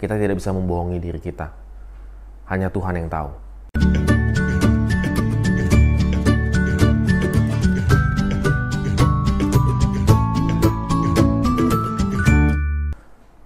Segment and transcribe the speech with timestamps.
[0.00, 1.52] kita tidak bisa membohongi diri kita.
[2.48, 3.28] Hanya Tuhan yang tahu.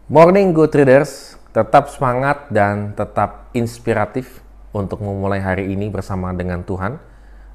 [0.06, 4.38] Morning Good Traders, tetap semangat dan tetap inspiratif
[4.70, 7.02] untuk memulai hari ini bersama dengan Tuhan.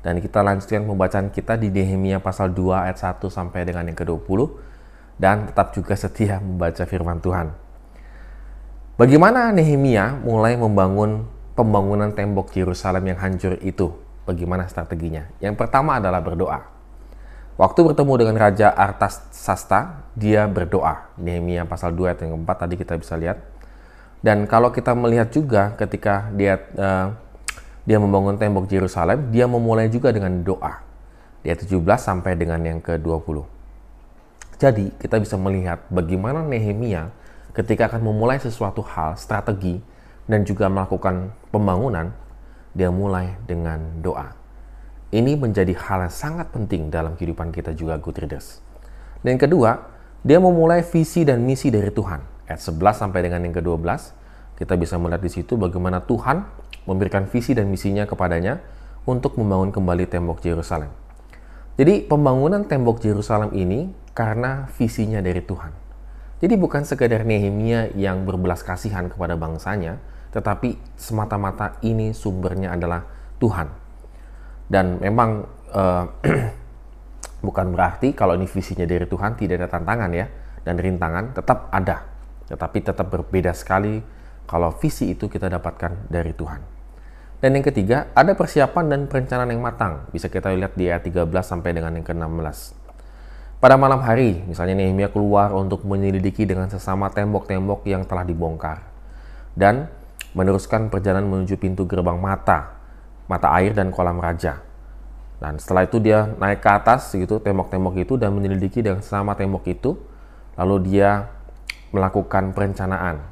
[0.03, 4.39] Dan kita lanjutkan pembacaan kita di Nehemia pasal 2 ayat 1 sampai dengan yang ke-20
[5.19, 7.68] dan tetap juga setia membaca firman Tuhan.
[8.99, 11.23] Bagaimana Nehemia mulai membangun
[11.55, 13.95] pembangunan tembok Yerusalem yang hancur itu?
[14.27, 15.23] Bagaimana strateginya?
[15.39, 16.67] Yang pertama adalah berdoa.
[17.55, 21.15] Waktu bertemu dengan Raja Artas Sasta, dia berdoa.
[21.15, 23.39] Nehemia pasal 2 ayat yang keempat tadi kita bisa lihat.
[24.19, 27.15] Dan kalau kita melihat juga ketika dia uh,
[27.87, 30.83] dia membangun tembok Yerusalem, dia memulai juga dengan doa.
[31.39, 33.47] Di ayat 17 sampai dengan yang ke-20.
[34.59, 37.15] Jadi, kita bisa melihat bagaimana Nehemia
[37.53, 39.81] ketika akan memulai sesuatu hal, strategi,
[40.29, 42.13] dan juga melakukan pembangunan,
[42.77, 44.37] dia mulai dengan doa.
[45.09, 48.61] Ini menjadi hal yang sangat penting dalam kehidupan kita juga good readers.
[49.25, 49.89] Dan yang kedua,
[50.21, 52.21] dia memulai visi dan misi dari Tuhan.
[52.45, 53.89] Ayat 11 sampai dengan yang ke-12,
[54.61, 56.45] kita bisa melihat di situ bagaimana Tuhan
[56.85, 58.61] memberikan visi dan misinya kepadanya
[59.09, 60.93] untuk membangun kembali tembok Yerusalem.
[61.79, 65.88] Jadi pembangunan tembok Yerusalem ini karena visinya dari Tuhan.
[66.39, 69.99] Jadi bukan sekadar Nehemia yang berbelas kasihan kepada bangsanya,
[70.31, 73.03] tetapi semata-mata ini sumbernya adalah
[73.43, 73.67] Tuhan.
[74.71, 75.43] Dan memang
[75.75, 76.05] uh,
[77.47, 80.31] bukan berarti kalau ini visinya dari Tuhan tidak ada tantangan ya
[80.63, 82.07] dan rintangan tetap ada.
[82.47, 83.99] Tetapi tetap berbeda sekali
[84.47, 86.61] kalau visi itu kita dapatkan dari Tuhan.
[87.39, 90.07] Dan yang ketiga ada persiapan dan perencanaan yang matang.
[90.15, 92.78] Bisa kita lihat di ayat 13 sampai dengan yang ke-16
[93.59, 98.83] pada malam hari, misalnya Nehemia keluar untuk menyelidiki dengan sesama tembok-tembok yang telah dibongkar
[99.55, 99.91] dan
[100.31, 102.79] meneruskan perjalanan menuju pintu gerbang mata
[103.29, 104.65] mata air dan kolam raja.
[105.39, 109.63] Dan setelah itu dia naik ke atas gitu tembok-tembok itu dan menyelidiki dengan sama tembok
[109.71, 109.95] itu.
[110.59, 111.31] Lalu dia
[111.95, 113.23] melakukan perencanaan,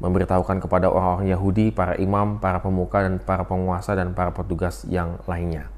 [0.00, 5.20] memberitahukan kepada orang-orang Yahudi, para imam, para pemuka dan para penguasa dan para petugas yang
[5.28, 5.68] lainnya.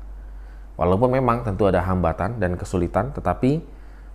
[0.78, 3.64] Walaupun memang tentu ada hambatan dan kesulitan, tetapi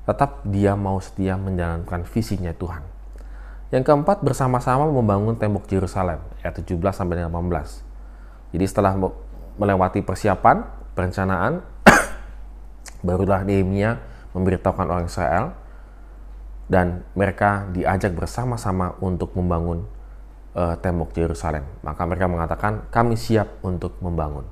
[0.06, 2.82] tetap dia mau setia menjalankan visinya Tuhan.
[3.72, 8.52] Yang keempat, bersama-sama membangun tembok Yerusalem, ayat 17 sampai 18.
[8.52, 9.00] Jadi setelah
[9.56, 11.64] melewati persiapan, perencanaan,
[13.08, 13.96] barulah Nehemia
[14.36, 15.56] memberitahukan orang Israel
[16.68, 19.88] dan mereka diajak bersama-sama untuk membangun
[20.56, 21.64] uh, tembok Yerusalem.
[21.84, 24.48] Maka mereka mengatakan, kami siap untuk membangun.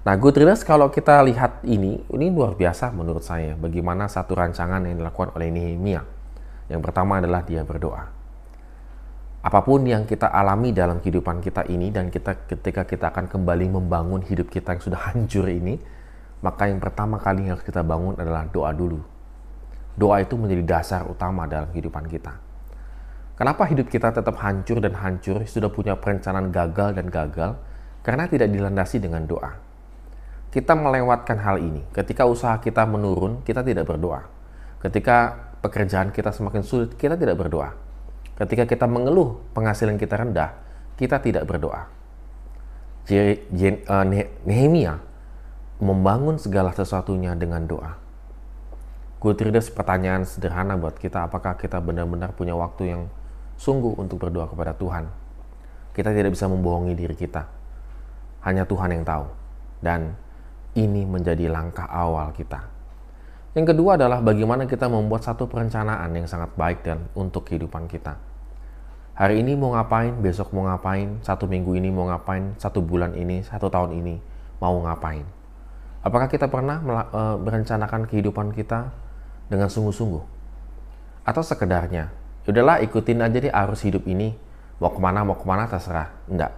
[0.00, 3.52] Nah, good readers, kalau kita lihat ini, ini luar biasa menurut saya.
[3.56, 6.00] Bagaimana satu rancangan yang dilakukan oleh Nehemia.
[6.72, 8.20] Yang pertama adalah dia berdoa
[9.40, 13.72] apa pun yang kita alami dalam kehidupan kita ini dan kita ketika kita akan kembali
[13.72, 15.80] membangun hidup kita yang sudah hancur ini,
[16.44, 19.00] maka yang pertama kali yang harus kita bangun adalah doa dulu.
[19.96, 22.36] Doa itu menjadi dasar utama dalam kehidupan kita.
[23.40, 27.56] Kenapa hidup kita tetap hancur dan hancur, sudah punya perencanaan gagal dan gagal?
[28.04, 29.56] Karena tidak dilandasi dengan doa.
[30.50, 31.86] Kita melewatkan hal ini.
[31.94, 34.26] Ketika usaha kita menurun, kita tidak berdoa.
[34.82, 37.90] Ketika pekerjaan kita semakin sulit, kita tidak berdoa
[38.40, 40.56] Ketika kita mengeluh penghasilan kita rendah,
[40.96, 41.92] kita tidak berdoa.
[43.12, 43.44] Eh,
[44.48, 44.96] Nehemia
[45.76, 48.00] membangun segala sesuatunya dengan doa.
[49.20, 49.44] Good
[49.76, 53.12] pertanyaan sederhana buat kita, apakah kita benar-benar punya waktu yang
[53.60, 55.12] sungguh untuk berdoa kepada Tuhan?
[55.92, 57.44] Kita tidak bisa membohongi diri kita.
[58.40, 59.28] Hanya Tuhan yang tahu.
[59.84, 60.16] Dan
[60.78, 62.66] ini menjadi langkah awal kita.
[63.56, 68.30] Yang kedua adalah bagaimana kita membuat satu perencanaan yang sangat baik dan untuk kehidupan kita
[69.20, 73.44] hari ini mau ngapain, besok mau ngapain, satu minggu ini mau ngapain, satu bulan ini,
[73.44, 74.16] satu tahun ini
[74.64, 75.28] mau ngapain.
[76.00, 78.88] Apakah kita pernah uh, merencanakan kehidupan kita
[79.52, 80.24] dengan sungguh-sungguh?
[81.28, 82.08] Atau sekedarnya,
[82.48, 84.32] udahlah ikutin aja deh arus hidup ini,
[84.80, 86.08] mau ke mana, mau ke mana, terserah.
[86.24, 86.56] Enggak.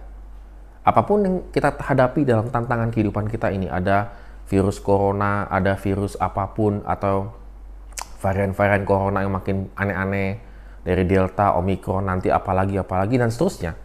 [0.83, 4.11] Apa pun yang kita hadapi dalam tantangan kehidupan kita ini, ada
[4.51, 7.31] virus corona, ada virus apa pun, atau
[8.19, 10.43] varian-varian corona yang makin aneh-aneh,
[10.83, 13.79] dari Delta, Omikron, nanti apalagi, apalagi, dan seterusnya.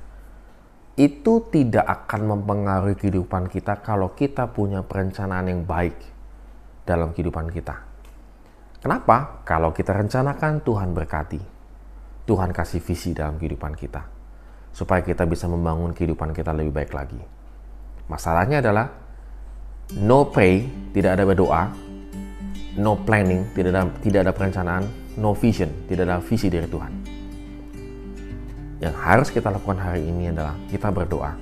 [0.98, 5.94] Itu tidak akan mempengaruhi kehidupan kita kalau kita punya perencanaan yang baik
[6.82, 7.86] dalam kehidupan kita.
[8.82, 9.46] Kenapa?
[9.46, 11.38] Kalau kita rencanakan, Tuhan berkati.
[12.26, 14.17] Tuhan kasih visi dalam kehidupan kita.
[14.78, 17.18] Supaya kita bisa membangun kehidupan kita lebih baik lagi.
[18.06, 18.86] Masalahnya adalah,
[19.98, 21.74] no pray, tidak ada berdoa,
[22.78, 24.86] no planning, tidak ada, tidak ada perencanaan,
[25.18, 26.92] no vision, tidak ada visi dari Tuhan.
[28.78, 31.34] Yang harus kita lakukan hari ini adalah kita berdoa.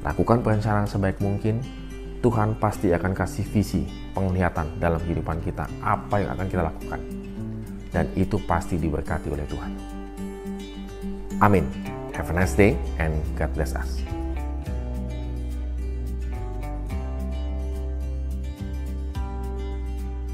[0.00, 1.60] Lakukan perencanaan sebaik mungkin,
[2.24, 3.84] Tuhan pasti akan kasih visi,
[4.16, 7.00] penglihatan dalam kehidupan kita, apa yang akan kita lakukan.
[7.92, 9.70] Dan itu pasti diberkati oleh Tuhan.
[11.44, 11.83] Amin.
[12.14, 14.13] Have a nice day and God bless us.